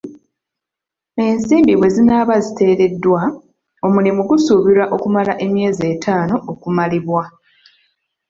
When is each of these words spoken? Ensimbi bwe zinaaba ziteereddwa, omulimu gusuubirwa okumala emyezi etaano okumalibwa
Ensimbi 1.25 1.73
bwe 1.79 1.87
zinaaba 1.95 2.35
ziteereddwa, 2.45 3.21
omulimu 3.85 4.21
gusuubirwa 4.29 4.85
okumala 4.95 5.33
emyezi 5.45 5.83
etaano 5.93 6.35
okumalibwa 6.51 7.23